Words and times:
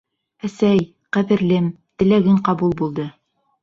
Әсәй, 0.47 0.79
ҡәҙерлем, 1.19 1.71
теләгең 2.01 2.45
ҡабул 2.51 2.79
булды. 2.85 3.11